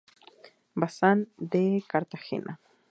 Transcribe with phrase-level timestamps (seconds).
[0.73, 2.59] Bazán de Cartagena.